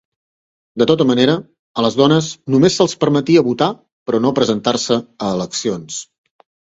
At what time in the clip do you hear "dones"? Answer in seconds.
1.99-2.29